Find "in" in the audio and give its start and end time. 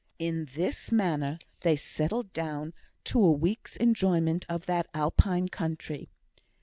0.17-0.45